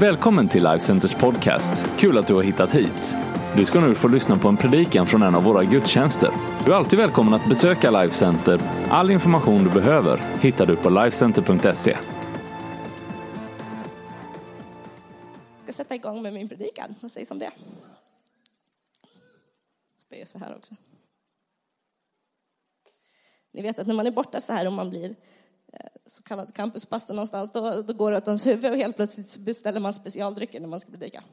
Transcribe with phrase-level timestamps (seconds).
[0.00, 1.86] Välkommen till Life Centers podcast.
[1.98, 3.16] Kul att du har hittat hit.
[3.56, 6.30] Du ska nu få lyssna på en predikan från en av våra gudstjänster.
[6.64, 8.60] Du är alltid välkommen att besöka Life Center.
[8.90, 11.90] All information du behöver hittar du på lifecenter.se.
[11.90, 11.98] Jag
[15.64, 16.94] ska sätta igång med min predikan.
[17.00, 17.50] Vad sägs om det?
[20.08, 20.74] Jag gör så här också.
[23.52, 25.14] Ni vet att när man är borta så här och man blir
[26.06, 29.80] så kallad campuspastor någonstans, då, då går det åt ens huvud och helt plötsligt beställer
[29.80, 31.24] man specialdrycker när man ska predika.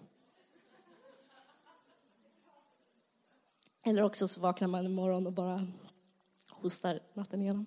[3.86, 5.68] Eller också så vaknar man imorgon och bara
[6.50, 7.66] hostar natten igenom.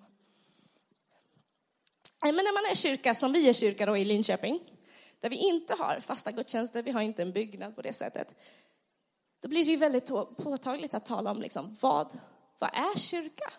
[2.22, 4.60] Men när man är kyrka, som vi är kyrka då i Linköping,
[5.20, 8.34] där vi inte har fasta gudstjänster, vi har inte en byggnad på det sättet,
[9.40, 12.18] då blir det ju väldigt påtagligt att tala om liksom, vad,
[12.58, 13.50] vad är kyrka?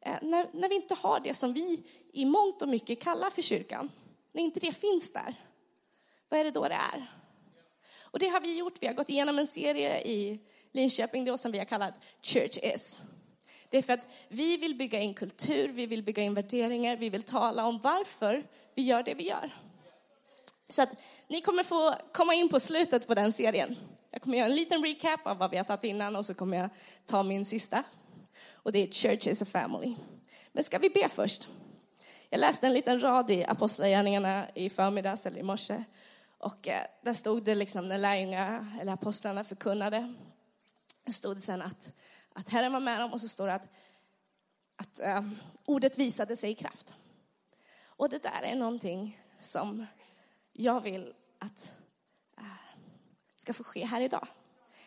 [0.00, 3.42] Eh, när, när vi inte har det som vi i mångt och mycket kallar för
[3.42, 3.90] kyrkan,
[4.32, 5.34] när inte det finns där,
[6.28, 7.06] vad är det då det är?
[8.00, 8.74] Och det har vi gjort.
[8.80, 10.40] Vi har gått igenom en serie i
[10.72, 13.02] Linköping då som vi har kallat Church is.
[13.68, 17.10] Det är för att vi vill bygga in kultur, vi vill bygga in värderingar, vi
[17.10, 19.50] vill tala om varför vi gör det vi gör.
[20.68, 23.76] Så att ni kommer få komma in på slutet på den serien.
[24.10, 26.56] Jag kommer göra en liten recap av vad vi har tagit innan och så kommer
[26.56, 26.70] jag
[27.06, 27.84] ta min sista.
[28.52, 29.94] Och det är Church is a family.
[30.52, 31.48] Men ska vi be först?
[32.32, 35.84] Jag läste en liten rad i Apostlagärningarna i förmiddags eller i morse.
[36.38, 40.14] Och eh, där stod det liksom när lärjungarna eller apostlarna förkunnade.
[41.06, 41.92] Stod det sen att,
[42.32, 43.68] att Herren var med dem och så står det att,
[44.76, 46.94] att um, ordet visade sig i kraft.
[47.84, 49.86] Och det där är någonting som
[50.52, 51.72] jag vill att
[52.40, 52.44] uh,
[53.36, 54.28] ska få ske här idag.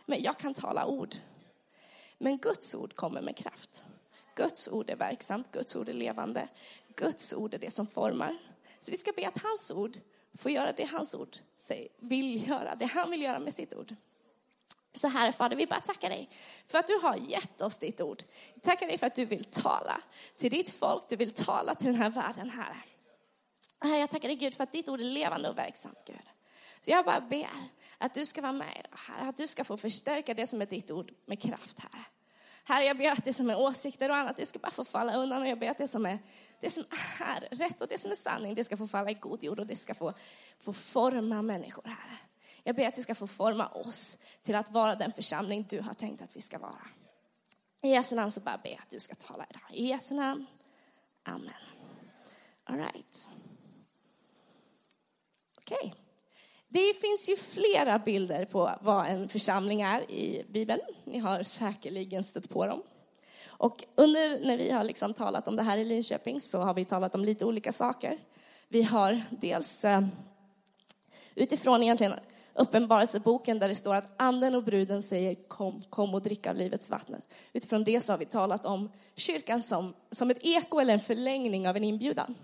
[0.05, 1.15] Men jag kan tala ord.
[2.17, 3.83] Men Guds ord kommer med kraft.
[4.35, 6.47] Guds ord är verksamt, Guds ord är levande.
[6.95, 8.37] Guds ord är det som formar.
[8.81, 9.99] Så vi ska be att hans ord
[10.37, 11.37] får göra det hans ord
[11.99, 13.95] vill göra, det han vill göra med sitt ord.
[14.95, 16.29] Så Herre Fader, vi bara tackar dig
[16.67, 18.23] för att du har gett oss ditt ord.
[18.53, 20.01] Vi tackar dig för att du vill tala
[20.37, 22.77] till ditt folk, du vill tala till den här världen, Herre.
[23.79, 26.29] Herre, jag tackar dig Gud för att ditt ord är levande och verksamt, Gud.
[26.81, 27.49] Så jag bara ber
[27.97, 30.65] att du ska vara med idag, Herre, att du ska få förstärka det som är
[30.65, 32.05] ditt ord med kraft, Herre.
[32.63, 35.15] Herre, jag ber att det som är åsikter och annat, det ska bara få falla
[35.15, 35.41] undan.
[35.41, 36.19] Och jag ber att det som är,
[36.59, 36.83] det som
[37.19, 39.67] är rätt och det som är sanning, det ska få falla i god jord och
[39.67, 40.13] det ska få,
[40.59, 42.17] få forma människor, Herre.
[42.63, 45.93] Jag ber att det ska få forma oss till att vara den församling du har
[45.93, 46.87] tänkt att vi ska vara.
[47.81, 49.61] I Jesu namn så bara ber jag att du ska tala idag.
[49.71, 50.45] I Jesu namn.
[51.23, 51.53] Amen.
[52.63, 53.27] All right.
[55.57, 55.77] Okej.
[55.81, 56.02] Okay.
[56.73, 60.81] Det finns ju flera bilder på vad en församling är i Bibeln.
[61.03, 62.81] Ni har säkerligen stött på dem.
[63.45, 66.85] Och under när vi har liksom talat om det här i Linköping så har vi
[66.85, 68.17] talat om lite olika saker.
[68.67, 70.01] Vi har dels eh,
[71.35, 72.13] utifrån egentligen
[72.55, 76.89] Uppenbarelseboken där det står att anden och bruden säger kom, kom och drick av livets
[76.89, 77.21] vatten.
[77.53, 81.67] Utifrån det så har vi talat om kyrkan som, som ett eko eller en förlängning
[81.67, 82.35] av en inbjudan.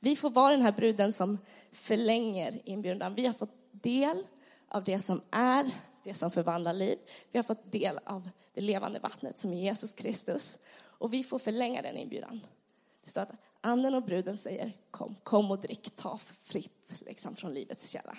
[0.00, 1.38] Vi får vara den här bruden som
[1.72, 3.14] förlänger inbjudan.
[3.14, 4.26] Vi har fått del
[4.68, 5.70] av det som är,
[6.04, 6.98] det som förvandlar liv.
[7.30, 10.58] Vi har fått del av det levande vattnet som är Jesus Kristus.
[10.80, 12.40] Och vi får förlänga den inbjudan.
[13.04, 17.54] Det står att anden och bruden säger kom, kom och drick, ta fritt liksom, från
[17.54, 18.18] livets källa.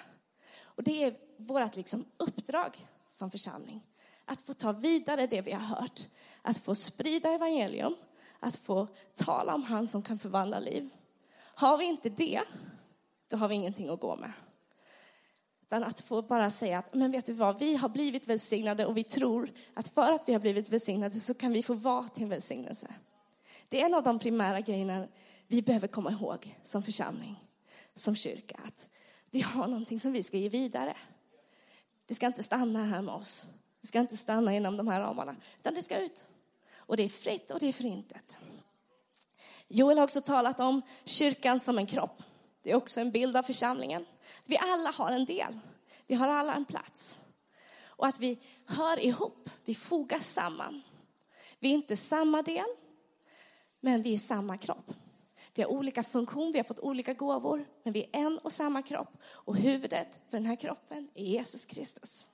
[0.61, 3.85] Och det är vårt liksom uppdrag som församling.
[4.25, 6.07] Att få ta vidare det vi har hört.
[6.41, 7.95] Att få sprida evangelium.
[8.39, 10.89] Att få tala om han som kan förvandla liv.
[11.39, 12.41] Har vi inte det,
[13.27, 14.31] då har vi ingenting att gå med.
[15.69, 18.97] Utan att få bara säga att, men vet du vad, vi har blivit välsignade och
[18.97, 22.24] vi tror att för att vi har blivit välsignade så kan vi få vara till
[22.24, 22.88] en välsignelse.
[23.68, 25.07] Det är en av de primära grejerna
[25.47, 27.35] vi behöver komma ihåg som församling,
[27.96, 28.59] som kyrka.
[28.66, 28.90] Att
[29.31, 30.97] vi har någonting som vi ska ge vidare.
[32.06, 33.46] Det ska inte stanna här med oss.
[33.81, 36.30] Det ska inte stanna inom de här ramarna, utan det ska ut.
[36.75, 38.38] Och det är fritt och det är förintet.
[39.68, 42.24] Joel har också talat om kyrkan som en kropp.
[42.63, 44.06] Det är också en bild av församlingen.
[44.50, 45.60] Vi alla har en del.
[46.07, 47.22] Vi har alla en plats.
[47.86, 50.81] Och att vi hör ihop, vi fogas samman.
[51.60, 52.66] Vi är inte samma del,
[53.80, 54.92] men vi är samma kropp.
[55.54, 58.81] Vi har olika funktion, vi har fått olika gåvor, men vi är en och samma
[58.81, 59.18] kropp.
[59.24, 62.28] Och huvudet för den här kroppen är Jesus Kristus.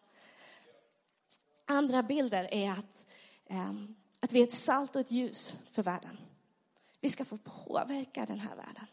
[1.66, 3.06] Andra bilder är att,
[3.48, 6.18] ehm, att vi är ett salt och ett ljus för världen.
[7.02, 8.86] Vi ska få påverka den här världen.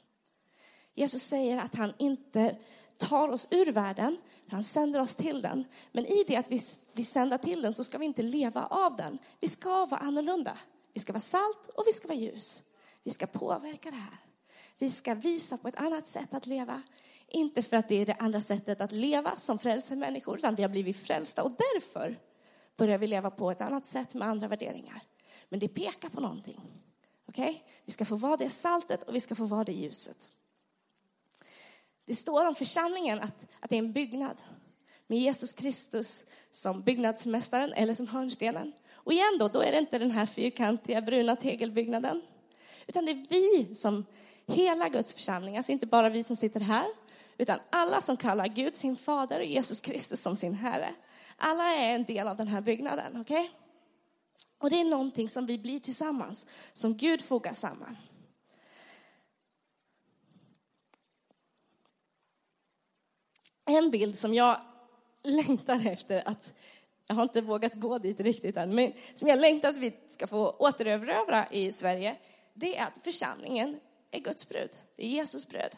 [0.95, 2.59] Jesus säger att han inte
[3.08, 4.19] tar oss ur världen,
[4.50, 5.64] han sänder oss till den.
[5.93, 6.62] Men i det att vi
[6.94, 9.19] blir sända till den så ska vi inte leva av den.
[9.40, 10.58] Vi ska vara annorlunda.
[10.93, 12.62] Vi ska vara salt och vi ska vara ljus.
[13.02, 14.19] Vi ska påverka det här.
[14.78, 16.82] vi ska visa på ett annat sätt att leva.
[17.28, 20.62] Inte för att det är det andra sättet att leva som frälser människor, utan vi
[20.62, 22.16] har blivit frälsta och därför
[22.76, 25.02] börjar vi leva på ett annat sätt med andra värderingar.
[25.49, 26.60] Men det pekar på någonting.
[27.28, 27.54] Okay?
[27.84, 30.28] Vi ska få vara det saltet och vi ska få vara det ljuset.
[32.04, 34.37] Det står om församlingen att, att det är en byggnad
[35.06, 38.72] med Jesus Kristus som byggnadsmästaren eller som hörnstenen.
[38.94, 42.22] Och igen då, då är det inte den här fyrkantiga bruna tegelbyggnaden.
[42.87, 44.04] Utan det är vi som,
[44.46, 46.87] hela Guds församling, alltså inte bara vi som sitter här,
[47.38, 50.94] utan alla som kallar Gud sin fader och Jesus Kristus som sin Herre.
[51.37, 53.40] Alla är en del av den här byggnaden, okej?
[53.40, 53.50] Okay?
[54.58, 57.96] Och det är någonting som vi blir tillsammans, som Gud fogar samman.
[63.67, 64.61] En bild som jag
[65.23, 66.55] längtar efter att,
[67.06, 70.26] jag har inte vågat gå dit riktigt än, men som jag längtar att vi ska
[70.26, 72.17] få återerövra i Sverige,
[72.55, 73.81] det är att församlingen
[74.11, 75.76] är Guds brud, det är Jesus bröd.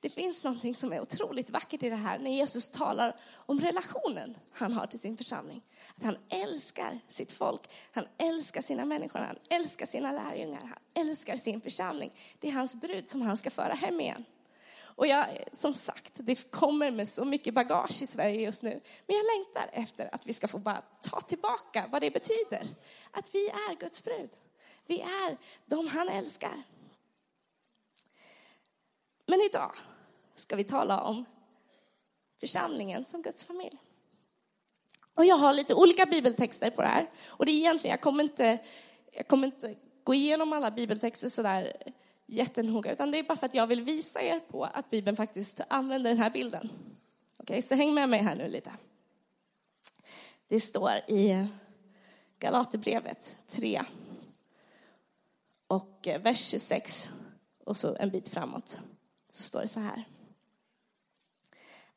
[0.00, 3.16] Det finns något som är otroligt vackert i det här när Jesus talar
[3.46, 5.62] om relationen han har till sin församling.
[5.96, 7.60] Att han älskar sitt folk,
[7.92, 12.12] han älskar sina människor, han älskar sina lärjungar, han älskar sin församling.
[12.38, 14.24] Det är hans brud som han ska föra hem igen.
[15.00, 18.80] Och jag, som sagt, det kommer med så mycket bagage i Sverige just nu.
[19.06, 22.66] Men jag längtar efter att vi ska få bara ta tillbaka vad det betyder.
[23.10, 24.30] Att vi är Guds brud.
[24.86, 25.36] Vi är
[25.66, 26.62] de han älskar.
[29.26, 29.72] Men idag
[30.36, 31.24] ska vi tala om
[32.40, 33.78] församlingen som Guds familj.
[35.14, 37.10] Och jag har lite olika bibeltexter på det här.
[37.26, 38.58] Och det är egentligen, jag kommer inte,
[39.12, 39.74] jag kommer inte
[40.04, 41.72] gå igenom alla bibeltexter sådär
[42.30, 45.60] jättenoga, utan det är bara för att jag vill visa er på att Bibeln faktiskt
[45.68, 46.70] använder den här bilden.
[47.36, 48.72] Okej, okay, så häng med mig här nu lite.
[50.48, 51.48] Det står i
[52.38, 53.82] Galaterbrevet 3
[55.66, 57.10] och vers 26
[57.64, 58.78] och så en bit framåt
[59.28, 60.04] så står det så här.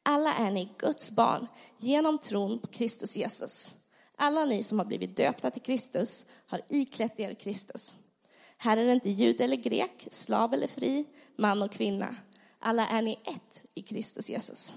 [0.03, 1.47] Alla är ni Guds barn
[1.77, 3.75] genom tron på Kristus Jesus.
[4.15, 7.95] Alla ni som har blivit döpta till Kristus har iklätt er Kristus.
[8.63, 11.05] Här är det inte jud eller grek, slav eller fri,
[11.37, 12.15] man och kvinna.
[12.59, 14.75] Alla är ni ett i Kristus Jesus.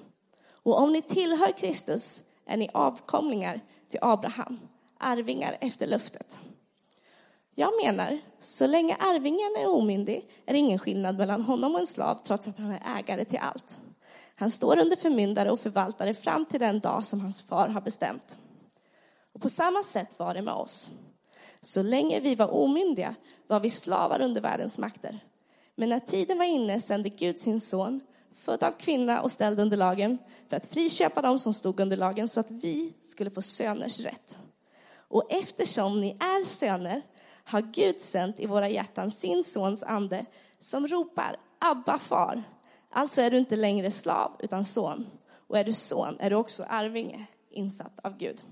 [0.62, 4.58] Och om ni tillhör Kristus är ni avkomlingar till Abraham,
[4.98, 6.38] arvingar efter löftet.
[7.54, 11.86] Jag menar, så länge arvingen är omyndig är det ingen skillnad mellan honom och en
[11.86, 13.80] slav trots att han är ägare till allt.
[14.36, 18.38] Han står under förmyndare och förvaltare fram till den dag som hans far har bestämt.
[19.34, 20.90] Och på samma sätt var det med oss.
[21.60, 23.14] Så länge vi var omyndiga
[23.46, 25.18] var vi slavar under världens makter.
[25.76, 28.00] Men när tiden var inne sände Gud sin son,
[28.34, 30.18] född av kvinna och ställd under lagen,
[30.48, 34.38] för att friköpa dem som stod under lagen så att vi skulle få söners rätt.
[35.08, 37.02] Och eftersom ni är söner
[37.44, 40.26] har Gud sänt i våra hjärtan sin sons ande
[40.58, 42.42] som ropar Abba far.
[42.90, 45.06] Alltså är du inte längre slav utan son.
[45.48, 48.42] Och är du son är du också arvinge insatt av Gud.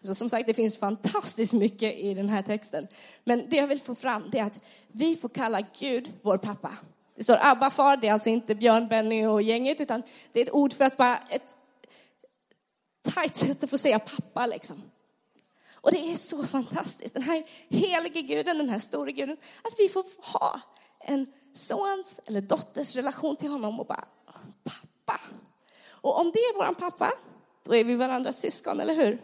[0.00, 2.88] Alltså som sagt, det finns fantastiskt mycket i den här texten.
[3.24, 6.76] Men det jag vill få fram är att vi får kalla Gud vår pappa.
[7.16, 10.02] Det står Abba far, det är alltså inte Björn, Benny och gänget, utan
[10.32, 11.56] det är ett ord för att bara ett
[13.02, 14.82] tajt sätt att få säga pappa liksom.
[15.72, 19.88] Och det är så fantastiskt, den här helige guden, den här store guden, att vi
[19.88, 20.60] får ha
[21.00, 24.04] en sons eller dotters relation till honom och bara,
[24.64, 25.20] pappa.
[25.90, 27.12] Och om det är våran pappa,
[27.64, 29.18] då är vi varandras syskon, eller hur?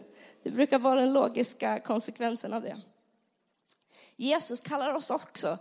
[0.47, 2.81] Det brukar vara den logiska konsekvensen av det.
[4.15, 5.57] Jesus kallar oss också.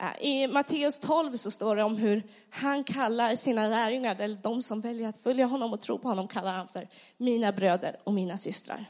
[0.00, 4.62] Äh, I Matteus 12 så står det om hur han kallar sina lärjungar, eller de
[4.62, 8.14] som väljer att följa honom och tro på honom, kallar han för mina bröder och
[8.14, 8.84] mina systrar.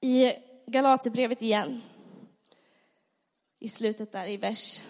[0.00, 0.32] I
[0.66, 1.82] Galaterbrevet igen,
[3.58, 4.82] i slutet där i vers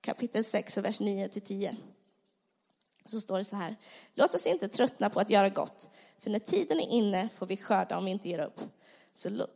[0.00, 1.76] kapitel 6 och vers 9 till 10
[3.10, 3.76] så står det så här.
[4.14, 7.56] Låt oss inte tröttna på att göra gott, för när tiden är inne får vi
[7.56, 8.60] skörda om vi inte ger upp.
[9.14, 9.46] Så,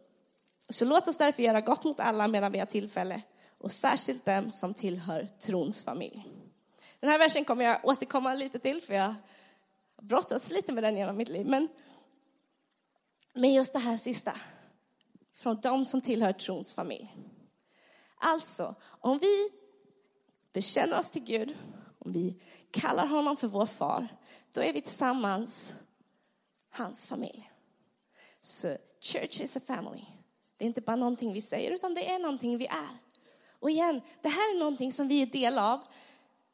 [0.71, 3.23] så låt oss därför göra gott mot alla medan vi har tillfälle,
[3.59, 6.29] och särskilt dem som tillhör trons familj.
[7.01, 9.15] Den här versen kommer jag återkomma lite till, för jag har
[10.03, 11.47] brottats lite med den genom mitt liv.
[11.47, 11.69] Men,
[13.33, 14.37] men just det här sista,
[15.35, 17.17] från de som tillhör trons familj.
[18.17, 19.51] Alltså, om vi
[20.53, 21.55] bekänner oss till Gud,
[21.99, 24.09] om vi kallar honom för vår far,
[24.55, 25.75] då är vi tillsammans
[26.73, 27.51] hans familj.
[28.41, 30.05] Så church is a family.
[30.57, 32.99] Det är inte bara någonting vi säger, utan det är någonting vi är.
[33.61, 35.81] Och igen, det här är någonting som vi är del av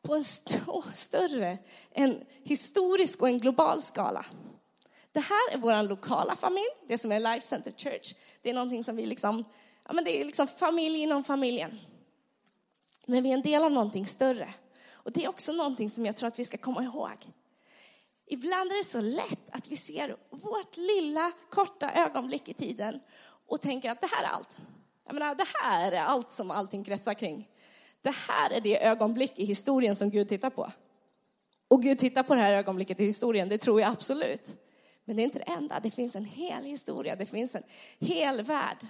[0.03, 0.61] på en st
[0.95, 1.59] större,
[1.91, 4.27] en historisk och en global skala.
[5.13, 8.15] Det här är vår lokala familj, det som är Life Center Church.
[8.43, 9.45] Det är någonting som vi liksom,
[9.85, 11.79] ja men det är liksom familj inom familjen.
[13.07, 14.55] Men vi är en del av någonting större.
[14.91, 17.33] Och det är också någonting som jag tror att vi ska komma ihåg.
[18.31, 23.01] Ibland är det så lätt att vi ser vårt lilla korta ögonblick i tiden
[23.47, 24.61] och tänker att det här är allt.
[25.07, 27.49] Jag menar, det här är allt som allting kretsar kring.
[28.03, 30.73] Det här är det ögonblick i historien som Gud tittar på.
[31.69, 34.57] Och Gud tittar på det här ögonblicket i historien, det tror jag absolut.
[35.05, 37.63] Men det är inte det enda, det finns en hel historia, det finns en
[37.99, 38.87] hel värld.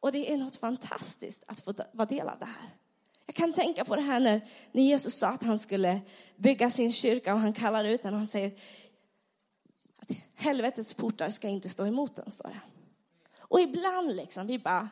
[0.00, 2.70] Och det är något fantastiskt att få vara del av det här.
[3.26, 4.40] Jag kan tänka på det här när,
[4.72, 6.00] när Jesus sa att han skulle
[6.36, 8.52] bygga sin kyrka och han kallar ut den och han säger
[10.02, 12.60] att helvetets portar ska inte stå emot den, står det.
[13.40, 14.88] Och ibland liksom, vi bara,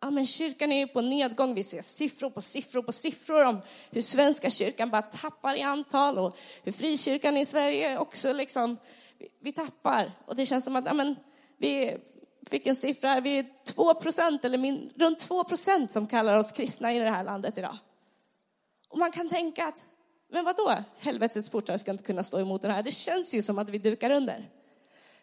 [0.00, 3.60] ja men kyrkan är ju på nedgång, vi ser siffror på siffror på siffror om
[3.90, 8.76] hur svenska kyrkan bara tappar i antal och hur frikyrkan i Sverige också liksom,
[9.18, 10.12] vi, vi tappar.
[10.26, 11.16] Och det känns som att, ja men,
[11.58, 11.96] vi
[12.46, 16.52] fick en siffra, vi är 2 procent eller min, runt 2 procent som kallar oss
[16.52, 17.78] kristna i det här landet idag.
[18.88, 19.82] Och man kan tänka att,
[20.32, 20.74] men vad då?
[20.98, 22.82] helvetets portar ska inte kunna stå emot den här.
[22.82, 24.50] Det känns ju som att vi dukar under.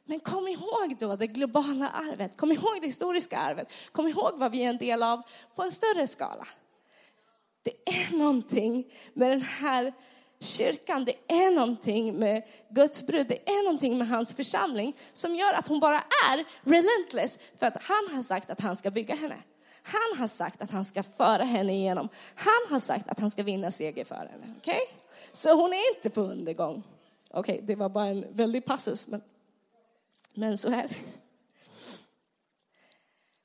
[0.06, 4.52] Men kom ihåg då det globala arvet, kom ihåg det historiska arvet, kom ihåg vad
[4.52, 5.22] vi är en del av
[5.56, 6.48] på en större skala.
[7.64, 9.94] Det är någonting med den här
[10.40, 15.54] kyrkan, det är någonting med Guds brud, det är någonting med hans församling som gör
[15.54, 19.38] att hon bara är relentless för att han har sagt att han ska bygga henne.
[19.84, 22.10] Han har sagt att han ska föra henne igenom.
[22.36, 24.56] Han har sagt att han ska vinna seger för henne.
[24.58, 24.82] Okay?
[25.32, 26.84] Så hon är inte på undergång.
[27.32, 29.22] Okej, okay, det var bara en väldig passus, men,
[30.34, 30.98] men så här.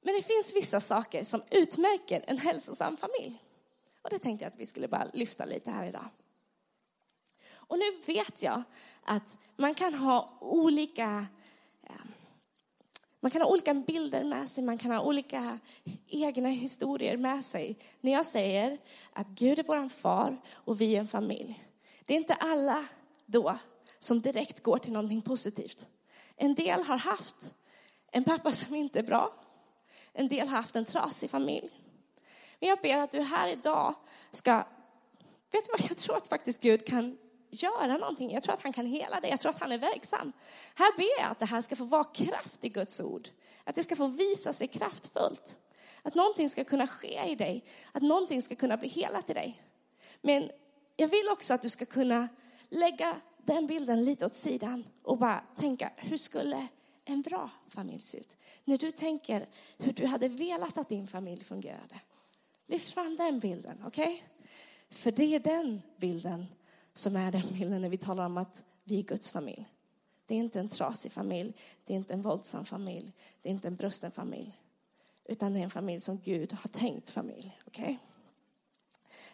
[0.02, 3.42] Men det finns vissa saker som utmärker en hälsosam familj.
[4.02, 6.08] Och det tänkte jag att vi skulle bara lyfta lite här idag.
[7.66, 8.62] Och nu vet jag
[9.02, 11.26] att man kan ha olika
[13.22, 15.58] man kan ha olika bilder med sig, man kan ha olika
[16.06, 17.78] egna historier med sig.
[18.00, 18.78] När jag säger
[19.12, 21.64] att Gud är vår far och vi är en familj.
[22.06, 22.84] Det är inte alla
[23.26, 23.58] då
[23.98, 25.86] som direkt går till någonting positivt.
[26.36, 27.54] En del har haft
[28.12, 29.32] en pappa som inte är bra.
[30.12, 31.70] En del har haft en trasig familj.
[32.60, 33.94] Men jag ber att du här idag
[34.30, 34.56] ska,
[35.52, 37.18] vet du vad, jag tror att faktiskt Gud kan
[37.52, 38.32] göra någonting.
[38.32, 39.28] Jag tror att han kan hela det.
[39.28, 40.32] Jag tror att han är verksam.
[40.74, 43.28] Här ber jag att det här ska få vara kraft i Guds ord.
[43.64, 45.56] Att det ska få visa sig kraftfullt.
[46.02, 47.64] Att någonting ska kunna ske i dig.
[47.92, 49.62] Att någonting ska kunna bli helat i dig.
[50.20, 50.50] Men
[50.96, 52.28] jag vill också att du ska kunna
[52.68, 56.66] lägga den bilden lite åt sidan och bara tänka, hur skulle
[57.04, 58.36] en bra familj se ut?
[58.64, 59.46] När du tänker
[59.78, 62.00] hur du hade velat att din familj fungerade.
[62.66, 64.04] Lyft fram den bilden, okej?
[64.04, 64.20] Okay?
[64.90, 66.46] För det är den bilden
[66.94, 69.68] som är den bilden när vi talar om att vi är Guds familj.
[70.26, 73.68] Det är inte en trasig familj, det är inte en våldsam familj, det är inte
[73.68, 74.58] en brusten familj.
[75.24, 77.58] Utan det är en familj som Gud har tänkt familj.
[77.66, 77.96] Okay?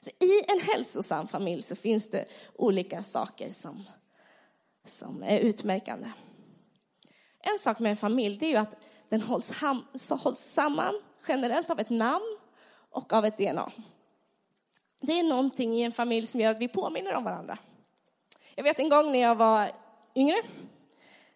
[0.00, 2.24] Så I en hälsosam familj så finns det
[2.54, 3.84] olika saker som,
[4.84, 6.12] som är utmärkande.
[7.40, 8.76] En sak med en familj det är ju att
[9.08, 10.94] den hålls, ham, hålls samman
[11.28, 12.38] generellt av ett namn
[12.90, 13.72] och av ett DNA.
[15.00, 17.58] Det är någonting i en familj som gör att vi påminner om varandra.
[18.54, 19.70] Jag vet en gång när jag var
[20.14, 20.36] yngre,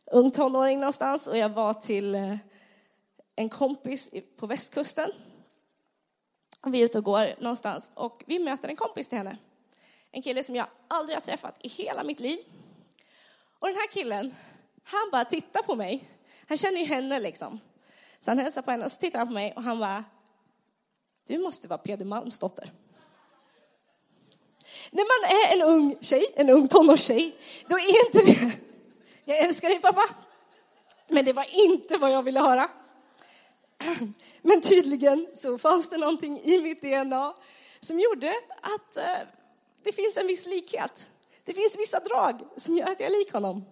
[0.06, 2.36] ung tonåring någonstans, och jag var till eh,
[3.36, 5.10] en kompis på västkusten.
[6.66, 9.36] Vi är ute och går någonstans och vi möter en kompis till henne.
[10.10, 12.38] En kille som jag aldrig har träffat i hela mitt liv.
[13.58, 14.34] Och den här killen,
[14.82, 16.04] han bara tittar på mig.
[16.48, 17.60] Han känner ju henne liksom.
[18.20, 20.04] Så han hälsar på henne och så tittar han på mig och han bara,
[21.26, 22.70] du måste vara Peder Malms dotter.
[24.90, 27.34] När man är en ung tjej, en ung tonårstjej,
[27.68, 28.52] då är inte det,
[29.24, 30.02] jag älskar dig pappa,
[31.08, 32.68] men det var inte vad jag ville höra.
[34.42, 37.34] Men tydligen så fanns det någonting i mitt DNA
[37.80, 39.28] som gjorde att eh,
[39.84, 41.08] det finns en viss likhet.
[41.44, 43.64] Det finns vissa drag som gör att jag är lik honom.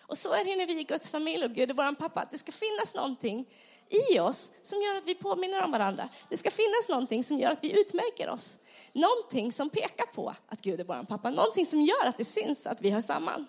[0.00, 2.20] Och så är det när vi är Guds familj och Gud är vår pappa.
[2.20, 3.46] Att det ska finnas någonting
[3.90, 6.08] i oss som gör att vi påminner om varandra.
[6.28, 8.58] Det ska finnas någonting som gör att vi utmärker oss.
[8.92, 11.30] Någonting som pekar på att Gud är vår pappa.
[11.30, 13.46] Någonting som gör att det syns att vi hör samman.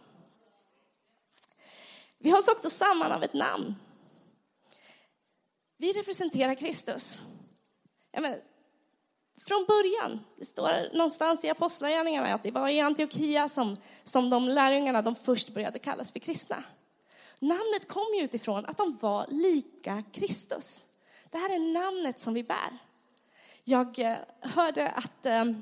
[2.17, 3.75] Vi hålls också samman av ett namn.
[5.77, 7.21] Vi representerar Kristus.
[8.13, 8.39] Menar,
[9.45, 14.47] från början, det står någonstans i Apostlagärningarna att det var i Antiochia som, som de
[14.47, 16.63] lärjungarna de först började kallas för kristna.
[17.39, 20.85] Namnet kom ju utifrån att de var lika Kristus.
[21.29, 22.77] Det här är namnet som vi bär.
[23.63, 25.55] Jag eh, hörde att, eh, eller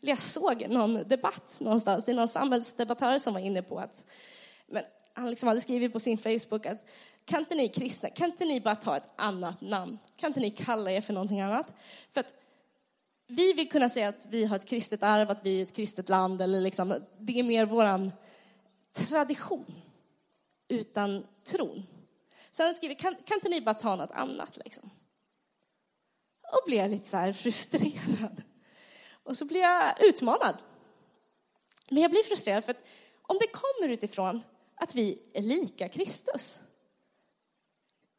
[0.00, 4.04] jag såg någon debatt någonstans, det är någon samhällsdebattör som var inne på att,
[4.66, 4.82] men
[5.12, 6.84] han liksom hade skrivit på sin Facebook att
[7.24, 9.98] kan inte ni kristna, kan inte ni bara ta ett annat namn?
[10.16, 11.72] Kan inte ni kalla er för någonting annat?
[12.12, 12.32] För att
[13.26, 16.08] vi vill kunna säga att vi har ett kristet arv, att vi är ett kristet
[16.08, 18.12] land, eller liksom, det är mer våran
[18.92, 19.74] tradition
[20.68, 21.86] utan tron.
[22.50, 24.90] Så han skriver kan, kan inte ni bara ta något annat liksom?
[26.52, 28.42] Och blir jag lite så här frustrerad.
[29.22, 30.62] Och så blir jag utmanad.
[31.88, 32.88] Men jag blir frustrerad för att
[33.22, 34.42] om det kommer utifrån
[34.74, 36.58] att vi är lika Kristus,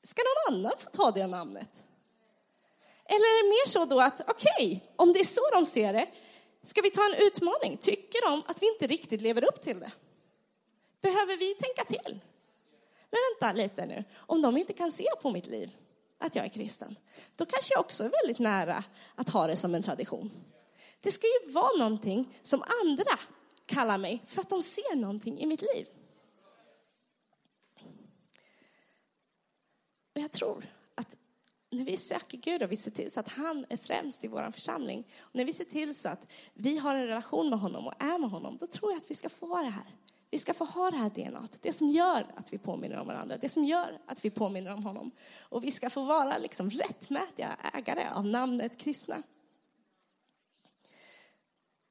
[0.04, 1.70] ska någon annan få ta det namnet?
[3.06, 5.94] Eller är det mer så då att, okej, okay, om det är så de ser
[5.94, 6.08] det,
[6.64, 7.78] ska vi ta en utmaning?
[7.78, 9.92] Tycker de att vi inte riktigt lever upp till det?
[11.02, 12.22] Behöver vi tänka till?
[13.12, 15.72] Men vänta lite nu, om de inte kan se på mitt liv
[16.18, 16.96] att jag är kristen,
[17.36, 18.84] då kanske jag också är väldigt nära
[19.16, 20.32] att ha det som en tradition.
[21.02, 23.20] Det ska ju vara någonting som andra
[23.66, 25.88] kallar mig för att de ser någonting i mitt liv.
[30.16, 31.18] Och jag tror att
[31.70, 34.52] när vi söker Gud och vi ser till så att han är främst i vår
[34.52, 37.94] församling, och när vi ser till så att vi har en relation med honom och
[38.00, 39.96] är med honom, då tror jag att vi ska få det här.
[40.32, 43.38] Vi ska få ha det här DNA, det som gör att vi påminner om varandra,
[43.38, 45.12] det som gör att vi påminner om honom.
[45.40, 49.24] Och vi ska få vara liksom rättmätiga ägare av namnet kristna.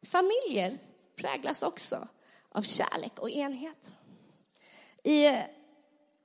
[0.02, 0.78] Familjer
[1.16, 2.08] präglas också
[2.48, 3.96] av kärlek och enhet.
[5.04, 5.28] I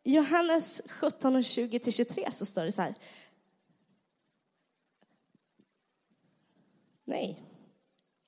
[0.04, 2.96] Johannes 17 och 20 23 så står det så här.
[7.06, 7.53] Nej,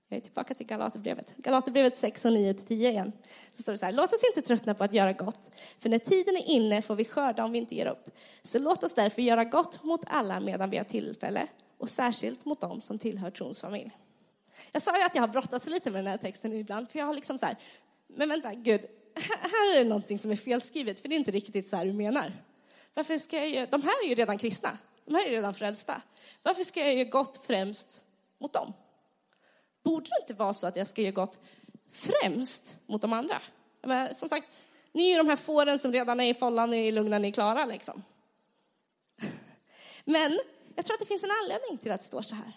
[0.10, 1.38] jag är tillbaka till Galaterbrevet.
[1.38, 3.12] Galaterbrevet 6 och 9 till 10 igen.
[3.52, 6.00] Så står det så här, låt oss inte tröttna på att göra gott, för när
[6.00, 8.10] tiden är inne får vi skörda om vi inte ger upp.
[8.44, 11.48] Så låt oss därför göra gott mot alla medan vi har tillfälle,
[11.78, 13.92] och särskilt mot dem som tillhör trons familj.
[14.72, 17.06] Jag sa ju att jag har brottats lite med den här texten ibland, för jag
[17.06, 17.56] har liksom så här,
[18.08, 18.82] men vänta, Gud,
[19.42, 21.94] här är det någonting som är felskrivet, för det är inte riktigt så här du
[21.94, 22.34] menar.
[22.94, 26.02] Varför ska jag göra, de här är ju redan kristna, de här är redan frälsta.
[26.44, 28.04] Varför ska jag göra gott främst
[28.40, 28.74] mot dem?
[29.86, 31.38] Borde det inte vara så att jag ska göra gott
[31.92, 33.42] främst mot de andra?
[33.84, 36.88] Men, som sagt, ni är ju de här fåren som redan är i follan, ni
[36.88, 38.04] är lugna, ni är klara liksom.
[40.06, 40.40] Men
[40.76, 42.52] jag tror att det finns en anledning till att det står så här.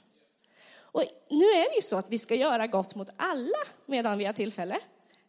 [0.78, 4.24] Och nu är det ju så att vi ska göra gott mot alla medan vi
[4.24, 4.78] har tillfälle.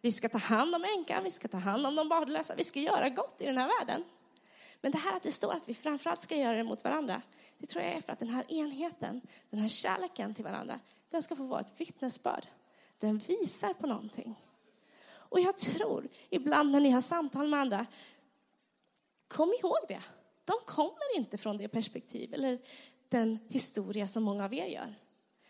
[0.01, 2.79] Vi ska ta hand om änkan, vi ska ta hand om de barnlösa, vi ska
[2.79, 4.03] göra gott i den här världen.
[4.81, 7.21] Men det här att det står att vi framförallt ska göra det mot varandra,
[7.57, 10.79] det tror jag är för att den här enheten, den här kärleken till varandra,
[11.09, 12.47] den ska få vara ett vittnesbörd.
[12.99, 14.35] Den visar på någonting.
[15.11, 17.85] Och jag tror ibland när ni har samtal med andra,
[19.27, 20.01] kom ihåg det.
[20.45, 22.59] De kommer inte från det perspektiv eller
[23.09, 24.95] den historia som många av er gör.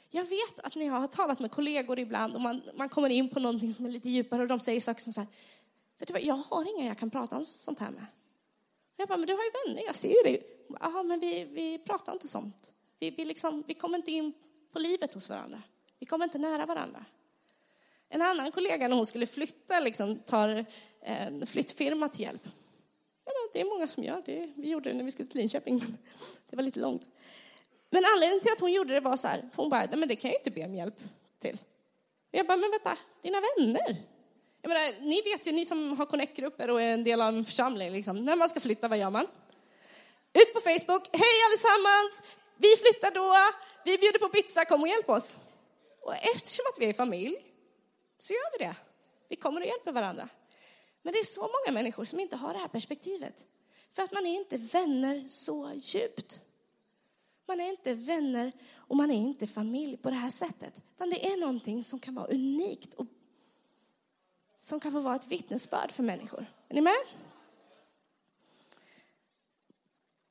[0.10, 3.39] Jag vet att ni har talat med kollegor ibland och man, man kommer in på
[3.39, 5.28] någonting som är lite djupare och de säger saker som så här,
[6.00, 8.06] vet du vad, jag har inga jag kan prata om sånt här med.
[8.98, 10.41] Jag bara, men du har ju vänner, jag ser ju dig.
[10.80, 12.74] Jaha, men vi, vi pratar inte sånt.
[13.00, 14.34] Vi, vi, liksom, vi kommer inte in
[14.73, 15.62] på livet hos varandra.
[15.99, 17.05] Vi kommer inte nära varandra.
[18.10, 20.65] En annan kollega när hon skulle flytta liksom, tar
[21.03, 22.47] en flyttfirma till hjälp.
[23.25, 24.49] Ja, det är många som gör det.
[24.55, 25.97] Vi gjorde det när vi skulle till Linköping, men
[26.49, 27.08] det var lite långt.
[27.89, 30.15] Men anledningen till att hon gjorde det var så här, hon bara, nej men det
[30.15, 30.95] kan jag inte be om hjälp
[31.41, 31.62] till.
[32.32, 33.95] Jag bara, men vänta, dina vänner.
[34.62, 37.45] Jag menar, ni vet ju, ni som har connect-grupper och är en del av en
[37.45, 39.27] församling, liksom, när man ska flytta, vad gör man?
[40.34, 42.21] Ut på Facebook, hej allesammans,
[42.62, 43.34] vi flyttar då,
[43.86, 45.38] vi bjuder på pizza, kom och hjälp oss.
[46.02, 47.38] Och eftersom att vi är familj
[48.17, 48.76] så gör vi det.
[49.30, 50.30] Vi kommer och hjälper varandra.
[51.02, 53.45] Men det är så många människor som inte har det här perspektivet.
[53.91, 56.41] För att man är inte vänner så djupt.
[57.48, 60.74] Man är inte vänner och man är inte familj på det här sättet.
[60.95, 63.06] Utan det är någonting som kan vara unikt och
[64.58, 66.45] som kan få vara ett vittnesbörd för människor.
[66.69, 66.93] Är ni med?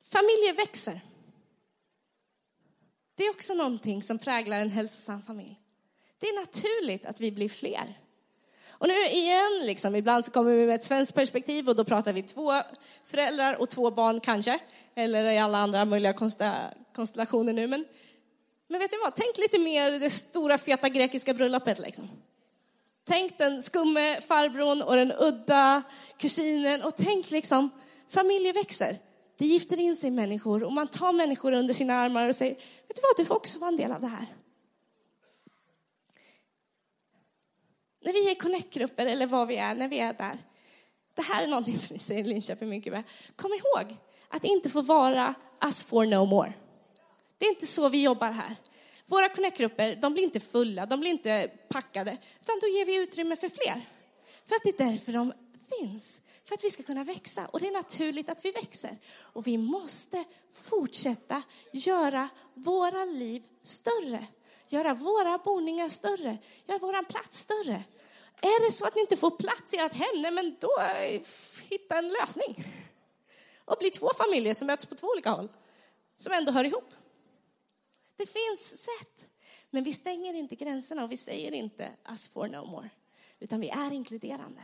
[0.02, 1.07] Familjer växer.
[3.18, 5.60] Det är också någonting som präglar en hälsosam familj.
[6.18, 7.98] Det är naturligt att vi blir fler.
[8.68, 12.12] Och nu igen, liksom, ibland så kommer vi med ett svenskt perspektiv och då pratar
[12.12, 12.50] vi två
[13.04, 14.58] föräldrar och två barn kanske.
[14.94, 16.56] Eller i alla andra möjliga äh,
[16.94, 17.66] konstellationer nu.
[17.66, 17.84] Men,
[18.68, 22.10] men vet ni vad, tänk lite mer det stora feta grekiska bröllopet liksom.
[23.04, 25.82] Tänk den skumme farbrorn och den udda
[26.18, 27.70] kusinen och tänk liksom,
[28.10, 28.98] familjer växer.
[29.38, 32.96] Det gifter in sig människor och man tar människor under sina armar och säger, vet
[32.96, 34.26] du vad, du får också vara en del av det här.
[38.00, 40.38] När vi är connect-grupper eller vad vi är, när vi är där.
[41.14, 43.02] Det här är någonting som vi säger i Linköping mycket väl.
[43.36, 43.96] Kom ihåg
[44.28, 46.52] att inte få vara us for no more.
[47.38, 48.56] Det är inte så vi jobbar här.
[49.06, 53.36] Våra connect-grupper, de blir inte fulla, de blir inte packade, utan då ger vi utrymme
[53.36, 53.86] för fler.
[54.46, 55.32] För att det är därför de
[55.70, 56.20] finns.
[56.48, 57.46] För att vi ska kunna växa.
[57.46, 58.98] Och det är naturligt att vi växer.
[59.32, 64.26] Och vi måste fortsätta göra våra liv större.
[64.68, 67.84] göra våra boningar större, göra våran plats större.
[68.40, 71.20] Är det så att ni inte får plats i ert hem, nej men då eh,
[71.68, 72.64] hitta en lösning.
[73.64, 75.48] Och bli två familjer som möts på två olika håll,
[76.16, 76.94] som ändå hör ihop.
[78.16, 79.28] Det finns sätt.
[79.70, 82.90] Men vi stänger inte gränserna och vi säger inte us for no more.
[83.40, 84.62] Utan vi är inkluderande.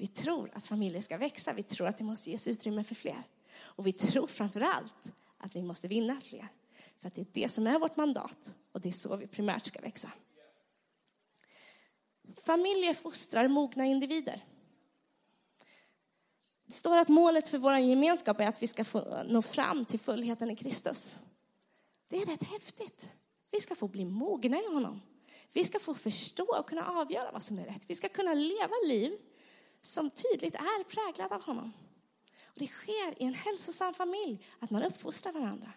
[0.00, 3.22] Vi tror att familjer ska växa, vi tror att det måste ges utrymme för fler.
[3.58, 4.94] Och vi tror framför allt
[5.38, 6.48] att vi måste vinna fler.
[7.00, 9.66] För att det är det som är vårt mandat och det är så vi primärt
[9.66, 10.12] ska växa.
[12.36, 14.44] Familjer fostrar mogna individer.
[16.66, 20.00] Det står att målet för vår gemenskap är att vi ska få nå fram till
[20.00, 21.18] fullheten i Kristus.
[22.08, 23.10] Det är rätt häftigt.
[23.50, 25.00] Vi ska få bli mogna i honom.
[25.52, 27.82] Vi ska få förstå och kunna avgöra vad som är rätt.
[27.86, 29.18] Vi ska kunna leva liv
[29.82, 31.72] som tydligt är präglad av honom.
[32.44, 35.72] Och det sker i en hälsosam familj att man uppfostrar varandra.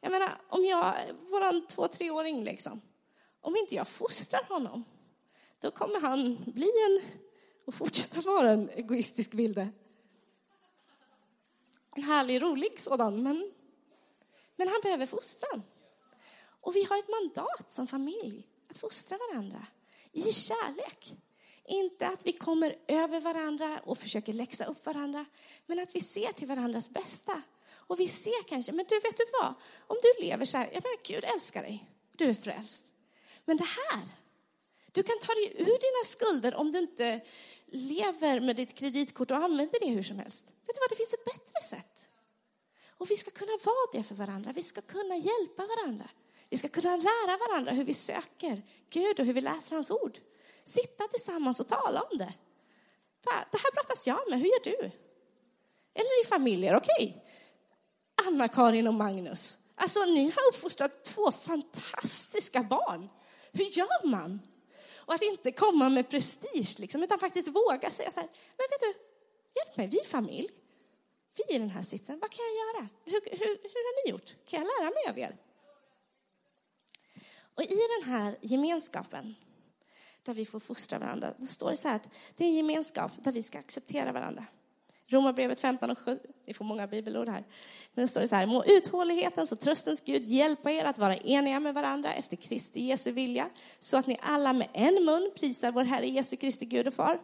[0.00, 0.94] Jag menar, om jag,
[1.30, 2.80] våran två, treåring liksom,
[3.40, 4.84] om inte jag fostrar honom,
[5.60, 7.20] då kommer han bli en,
[7.64, 9.68] och fortsätta vara en egoistisk vilde.
[11.94, 13.52] En härlig, rolig sådan, men,
[14.56, 15.62] men han behöver fostran.
[16.60, 19.66] Och vi har ett mandat som familj att fostra varandra
[20.12, 21.16] i kärlek.
[21.68, 25.24] Inte att vi kommer över varandra och försöker läxa upp varandra,
[25.66, 27.42] men att vi ser till varandras bästa.
[27.86, 29.54] Och vi ser kanske, men du vet du vad?
[29.86, 32.92] Om du lever så här, jag menar Gud älskar dig, du är frälst.
[33.44, 34.04] Men det här,
[34.92, 37.20] du kan ta dig ur dina skulder om du inte
[37.66, 40.46] lever med ditt kreditkort och använder det hur som helst.
[40.46, 42.08] Vet du vad, det finns ett bättre sätt.
[42.98, 46.08] Och vi ska kunna vara det för varandra, vi ska kunna hjälpa varandra.
[46.50, 50.18] Vi ska kunna lära varandra hur vi söker Gud och hur vi läser hans ord.
[50.66, 52.34] Sitta tillsammans och tala om det.
[53.24, 54.90] Det här brottas jag med, hur gör du?
[55.94, 56.92] Eller i familjer, okej.
[56.98, 58.28] Okay.
[58.28, 59.58] Anna-Karin och Magnus.
[59.74, 63.08] Alltså, ni har uppfostrat två fantastiska barn.
[63.52, 64.40] Hur gör man?
[64.94, 68.80] Och att inte komma med prestige, liksom, utan faktiskt våga säga så här, men vet
[68.80, 68.94] du,
[69.56, 70.50] hjälp mig, vi är familj.
[71.36, 72.88] Vi är i den här sitsen, vad kan jag göra?
[73.04, 74.34] Hur, hur, hur har ni gjort?
[74.46, 75.36] Kan jag lära mig av er?
[77.54, 79.34] Och i den här gemenskapen
[80.26, 83.12] där vi får fostra varandra, då står det så här att det är en gemenskap
[83.18, 84.46] där vi ska acceptera varandra.
[85.08, 87.44] Romarbrevet 15 och 7, ni får många bibelord här.
[87.94, 91.16] Men det står det så här, må uthållighetens och tröstens Gud hjälpa er att vara
[91.16, 95.72] eniga med varandra efter Kristi Jesu vilja, så att ni alla med en mun prisar
[95.72, 97.18] vår Herre Jesu Kristi Gud och Far.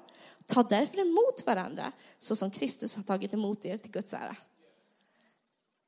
[0.46, 4.36] Ta därför emot varandra, så som Kristus har tagit emot er till Guds ära.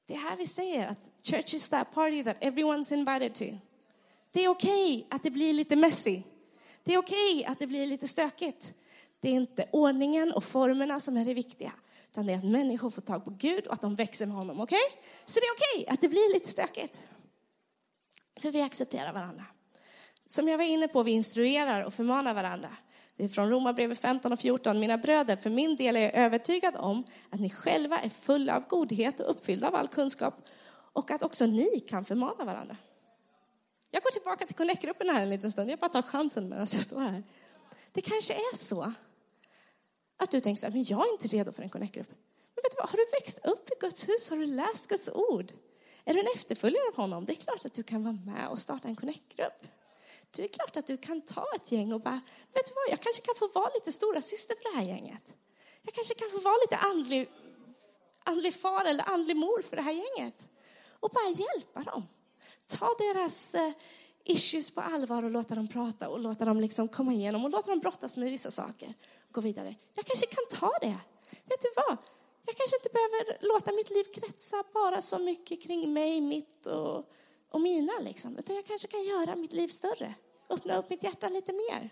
[0.07, 3.59] Det är här vi säger att church is that party that everyone's invited to.
[4.33, 6.23] Det är okej okay att det blir lite messy.
[6.85, 8.75] Det är okej okay att det blir lite stökigt.
[9.21, 11.73] Det är inte ordningen och formerna som är det viktiga,
[12.11, 14.61] utan det är att människor får tag på Gud och att de växer med honom.
[14.61, 14.79] Okej?
[14.89, 15.09] Okay?
[15.27, 16.99] Så det är okej okay att det blir lite stökigt.
[18.41, 19.45] För vi accepterar varandra.
[20.27, 22.77] Som jag var inne på, vi instruerar och förmanar varandra.
[23.17, 24.81] Det är från Romarbrevet 15 och 14.
[24.81, 28.67] Mina bröder, för min del är jag övertygad om att ni själva är fulla av
[28.69, 30.35] godhet och uppfyllda av all kunskap
[30.93, 32.77] och att också ni kan förmana varandra.
[33.95, 35.71] Jag går tillbaka till kollektgruppen här en liten stund.
[35.71, 37.23] Jag bara tar chansen medan jag står här.
[37.93, 38.93] Det kanske är så
[40.17, 42.09] att du tänker så här, men jag är inte redo för en kollektgrupp.
[42.55, 44.31] Men vet du vad, har du växt upp i Guds hus?
[44.31, 45.53] Har du läst Guds ord?
[46.05, 47.25] Är du en efterföljare av honom?
[47.25, 49.63] Det är klart att du kan vara med och starta en Connect-grupp.
[50.31, 52.21] Det är klart att du kan ta ett gäng och bara,
[52.55, 55.35] vet du vad, jag kanske kan få vara lite stora syster för det här gänget.
[55.83, 57.29] Jag kanske kan få vara lite andlig,
[58.25, 60.49] andlig far eller andlig mor för det här gänget.
[61.01, 62.07] Och bara hjälpa dem
[62.67, 63.73] ta deras eh,
[64.25, 67.71] issues på allvar och låta dem prata och låta dem liksom komma igenom och låta
[67.71, 68.95] dem brottas med vissa saker.
[69.31, 69.75] Gå vidare.
[69.95, 70.99] Jag kanske kan ta det.
[71.31, 71.99] Vet du vad?
[72.47, 77.11] Jag kanske inte behöver låta mitt liv kretsa bara så mycket kring mig, mitt och,
[77.51, 77.93] och mina.
[78.01, 78.39] Liksom.
[78.39, 80.15] Utan jag kanske kan göra mitt liv större.
[80.49, 81.91] Öppna upp mitt hjärta lite mer.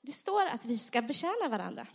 [0.00, 1.86] Det står att vi ska betjäna varandra.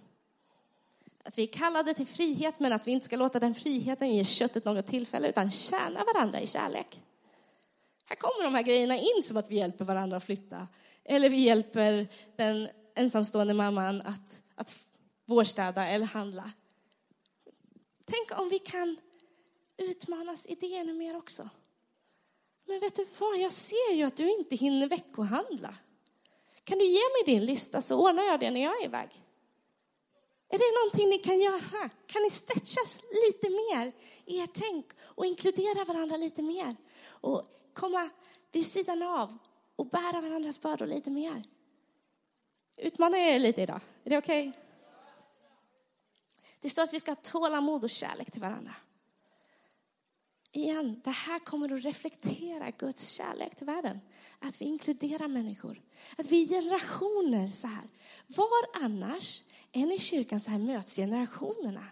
[1.23, 4.23] Att vi är kallade till frihet men att vi inte ska låta den friheten ge
[4.23, 7.01] köttet något tillfälle utan tjäna varandra i kärlek.
[8.05, 10.67] Här kommer de här grejerna in som att vi hjälper varandra att flytta.
[11.05, 14.75] Eller vi hjälper den ensamstående mamman att, att
[15.25, 16.51] vårstäda eller handla.
[18.05, 18.97] Tänk om vi kan
[19.77, 21.49] utmanas i det ännu mer också.
[22.67, 25.75] Men vet du vad, jag ser ju att du inte hinner veckohandla.
[26.63, 29.22] Kan du ge mig din lista så ordnar jag det när jag är iväg.
[30.53, 31.89] Är det någonting ni kan göra?
[32.07, 33.91] Kan ni stretchas lite mer
[34.25, 36.75] i ert tänk och inkludera varandra lite mer?
[37.05, 38.09] Och komma
[38.51, 39.37] vid sidan av
[39.75, 41.43] och bära varandras bördor lite mer?
[42.77, 43.81] Utmanar jag er lite idag?
[44.03, 44.49] Är det okej?
[44.49, 44.61] Okay?
[46.59, 48.75] Det står att vi ska ha tålamod och kärlek till varandra.
[50.51, 53.99] Igen, det här kommer att reflektera Guds kärlek till världen.
[54.39, 55.81] Att vi inkluderar människor.
[56.17, 57.87] Att vi är generationer så här.
[58.27, 61.85] Var annars än i kyrkan så här möts generationerna.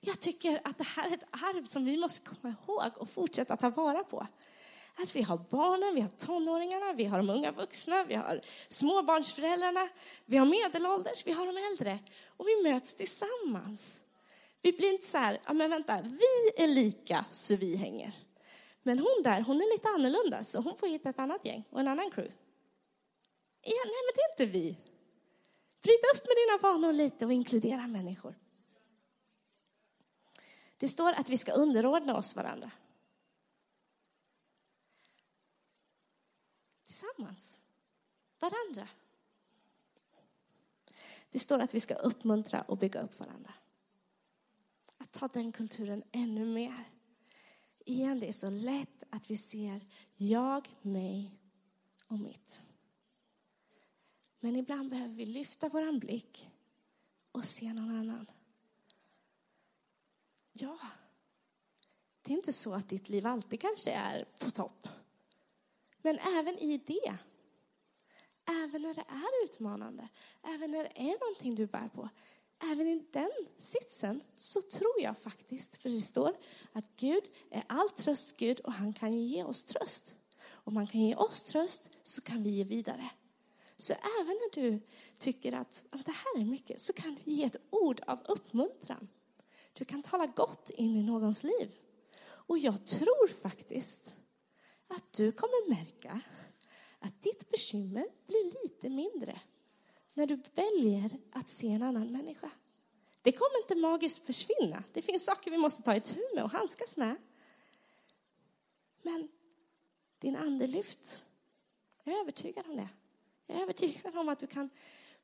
[0.00, 3.56] Jag tycker att det här är ett arv som vi måste komma ihåg och fortsätta
[3.56, 4.26] ta vara på.
[4.94, 9.88] Att vi har barnen, vi har tonåringarna, vi har de unga vuxna, vi har småbarnsföräldrarna,
[10.24, 11.98] vi har medelålders, vi har de äldre.
[12.36, 14.00] Och vi möts tillsammans.
[14.62, 18.12] Vi blir inte så här, ja men vänta, vi är lika så vi hänger.
[18.82, 21.80] Men hon där, hon är lite annorlunda så hon får hitta ett annat gäng och
[21.80, 22.34] en annan crew.
[23.62, 24.78] Ja, nej men det är inte vi.
[25.82, 28.34] Bryt upp med dina vanor lite och inkludera människor.
[30.78, 32.70] Det står att vi ska underordna oss varandra.
[36.84, 37.60] Tillsammans.
[38.40, 38.88] Varandra.
[41.30, 43.54] Det står att vi ska uppmuntra och bygga upp varandra.
[44.98, 46.90] Att ta den kulturen ännu mer.
[47.84, 49.80] Igen, det är så lätt att vi ser
[50.16, 51.40] jag, mig
[52.06, 52.60] och mitt.
[54.40, 56.50] Men ibland behöver vi lyfta vår blick
[57.32, 58.26] och se någon annan.
[60.52, 60.78] Ja,
[62.22, 64.88] det är inte så att ditt liv alltid kanske är på topp.
[66.02, 67.16] Men även i det,
[68.64, 70.08] även när det är utmanande,
[70.42, 72.08] även när det är någonting du bär på,
[72.72, 76.32] även i den sitsen så tror jag faktiskt, för det står
[76.72, 80.14] att Gud är all tröst Gud och han kan ge oss tröst.
[80.48, 83.10] Om han kan ge oss tröst så kan vi ge vidare.
[83.76, 84.80] Så även när du
[85.18, 89.08] tycker att det här är mycket så kan du ge ett ord av uppmuntran.
[89.72, 91.74] Du kan tala gott in i någons liv.
[92.26, 94.16] Och jag tror faktiskt
[94.88, 96.20] att du kommer märka
[96.98, 99.40] att ditt bekymmer blir lite mindre
[100.14, 102.50] när du väljer att se en annan människa.
[103.22, 104.84] Det kommer inte magiskt försvinna.
[104.92, 107.16] Det finns saker vi måste ta itu med och handskas med.
[109.02, 109.28] Men
[110.18, 111.24] din ande lyfts.
[112.04, 112.88] Jag är övertygad om det.
[113.46, 114.70] Jag är övertygad om att du kan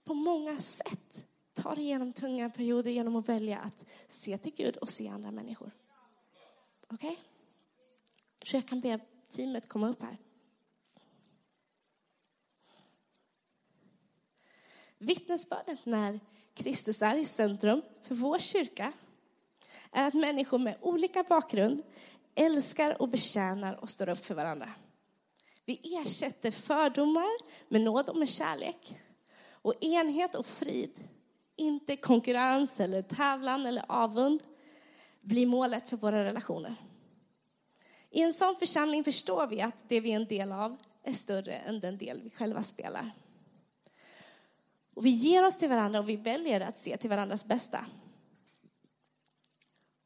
[0.04, 4.76] på många sätt ta dig igenom tunga perioder genom att välja att se till Gud
[4.76, 5.70] och se andra människor.
[6.88, 7.10] Okej?
[7.10, 7.24] Okay?
[8.44, 10.16] Så jag kan be teamet komma upp här.
[14.98, 16.20] Vittnesbördet när
[16.54, 18.92] Kristus är i centrum för vår kyrka
[19.92, 21.82] är att människor med olika bakgrund
[22.34, 24.68] älskar och betjänar och står upp för varandra.
[25.64, 27.28] Vi ersätter fördomar
[27.68, 28.98] med nåd och med kärlek.
[29.50, 31.08] Och enhet och frid,
[31.56, 34.42] inte konkurrens eller tävlan eller avund,
[35.20, 36.74] blir målet för våra relationer.
[38.10, 41.52] I en sån församling förstår vi att det vi är en del av är större
[41.52, 43.10] än den del vi själva spelar.
[44.94, 47.86] Och vi ger oss till varandra och vi väljer att se till varandras bästa.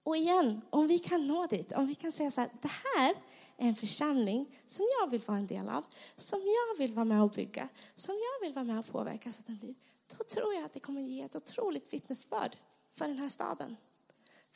[0.02, 3.14] Och igen, om vi kan nå dit, om vi kan säga så här, det här
[3.56, 5.84] en församling som jag vill vara en del av,
[6.16, 9.40] som jag vill vara med och bygga, som jag vill vara med och påverka så
[9.40, 9.74] att den blir,
[10.18, 12.56] då tror jag att det kommer ge ett otroligt vittnesbörd
[12.94, 13.76] för den här staden,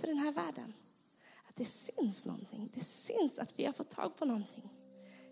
[0.01, 0.73] för den här världen.
[1.49, 4.71] Att det syns någonting, det syns att vi har fått tag på någonting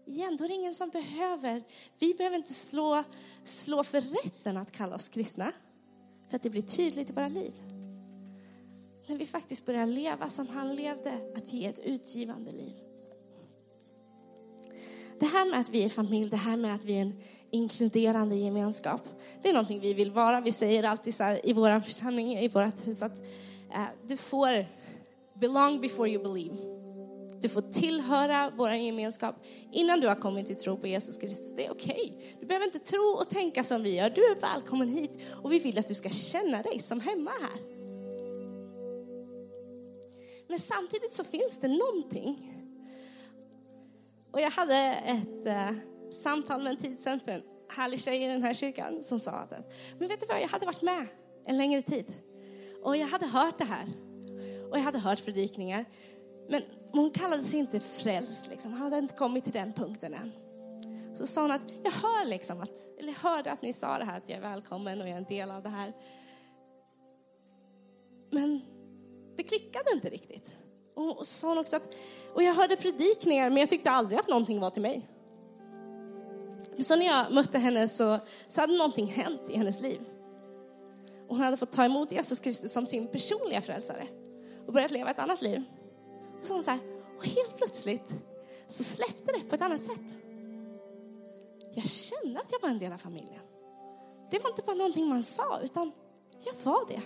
[0.08, 1.62] igen, då är det ingen som behöver,
[1.98, 3.04] vi behöver inte slå,
[3.44, 5.52] slå för rätten att kalla oss kristna.
[6.28, 7.52] För att det blir tydligt i våra liv.
[9.06, 12.76] När vi faktiskt börjar leva som han levde, att ge ett utgivande liv.
[15.20, 17.14] Det här med att vi är familj, det här med att vi är en
[17.50, 19.02] inkluderande gemenskap.
[19.42, 20.40] Det är någonting vi vill vara.
[20.40, 23.16] Vi säger alltid så här, i vår församling, i vårt hus att
[23.74, 24.66] äh, du får
[25.40, 26.56] belong before you believe.
[27.40, 29.34] Du får tillhöra vår gemenskap
[29.72, 31.52] innan du har kommit till tro på Jesus Kristus.
[31.56, 32.14] Det är okej.
[32.16, 32.36] Okay.
[32.40, 34.10] Du behöver inte tro och tänka som vi gör.
[34.10, 37.78] Du är välkommen hit och vi vill att du ska känna dig som hemma här.
[40.48, 42.57] Men samtidigt så finns det någonting.
[44.38, 44.74] Och jag hade
[45.04, 45.70] ett eh,
[46.22, 47.42] samtal med en tid sedan för en
[47.76, 49.50] härlig tjej i den här kyrkan som sa att
[49.98, 51.06] men vet du vad, jag hade varit med
[51.46, 52.12] en längre tid.
[52.82, 53.86] Och jag hade hört det här.
[54.70, 55.84] Och jag hade hört predikningar.
[56.48, 58.72] Men hon kallade sig inte frälst, liksom.
[58.72, 60.32] hon hade inte kommit till den punkten än.
[61.16, 64.18] Så sa hon att jag hör liksom att, eller hörde att ni sa det här
[64.18, 65.92] att jag är välkommen och jag är en del av det här.
[68.30, 68.60] Men
[69.36, 70.54] det klickade inte riktigt.
[70.98, 71.94] Och så sa hon också att,
[72.38, 75.08] och jag hörde predikningar men jag tyckte aldrig att någonting var till mig.
[76.78, 80.00] Så när jag mötte henne så, så hade någonting hänt i hennes liv.
[81.28, 84.06] Och hon hade fått ta emot Jesus Kristus som sin personliga frälsare
[84.66, 85.62] och börjat leva ett annat liv.
[86.38, 86.80] Och så, så här,
[87.18, 88.10] och helt plötsligt
[88.68, 90.16] så släppte det på ett annat sätt.
[91.74, 93.42] Jag kände att jag var en del av familjen.
[94.30, 95.92] Det var inte bara någonting man sa, utan
[96.44, 97.00] jag var det.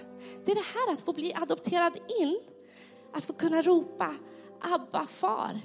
[0.45, 2.41] Det är det här att få bli adopterad in,
[3.13, 4.15] att få kunna ropa
[4.63, 5.61] Abba far,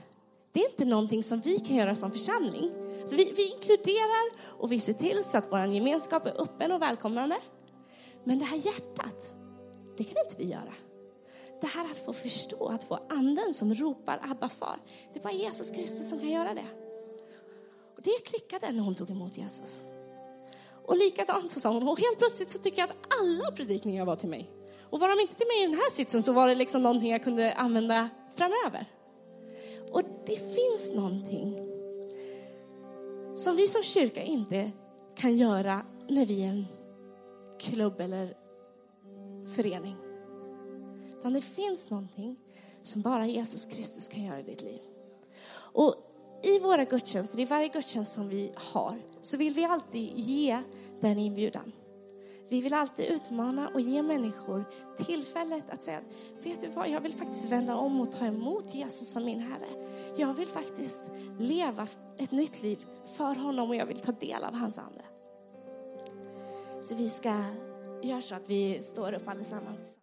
[0.52, 2.72] det är inte någonting som vi kan göra som församling.
[3.06, 6.82] Så vi, vi inkluderar och vi ser till så att vår gemenskap är öppen och
[6.82, 7.36] välkomnande.
[8.24, 9.34] Men det här hjärtat,
[9.98, 10.74] det kan inte vi göra.
[11.62, 14.80] Det här att få förstå, att få anden som ropar Abba far,
[15.14, 16.68] det är bara Jesus Kristus som kan göra det.
[17.98, 19.82] Och det klickade när hon tog emot Jesus.
[20.86, 24.16] Och likadant så sa hon, och helt plötsligt så tycker jag att alla predikningar var
[24.16, 24.57] till mig.
[24.90, 27.12] Och var de inte till mig i den här sitsen så var det liksom någonting
[27.12, 28.86] jag kunde använda framöver.
[29.92, 31.58] Och det finns någonting
[33.36, 34.72] som vi som kyrka inte
[35.16, 36.66] kan göra när vi är en
[37.60, 38.38] klubb eller
[39.56, 39.96] förening.
[41.20, 42.40] Utan det finns någonting
[42.82, 44.82] som bara Jesus Kristus kan göra i ditt liv.
[45.56, 45.96] Och
[46.44, 50.62] i våra gudstjänster, i varje gudstjänst som vi har, så vill vi alltid ge
[51.02, 51.72] den inbjudan.
[52.50, 54.66] Vi vill alltid utmana och ge människor
[54.98, 56.02] tillfället att säga,
[56.44, 59.88] vet du vad, jag vill faktiskt vända om och ta emot Jesus som min Herre.
[60.18, 61.02] Jag vill faktiskt
[61.40, 62.86] leva ett nytt liv
[63.18, 65.02] för honom och jag vill ta del av hans ande.
[66.82, 67.36] Så vi ska
[68.04, 69.97] göra så att vi står upp allesammans.